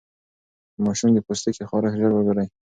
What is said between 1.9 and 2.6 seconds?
ژر وګورئ.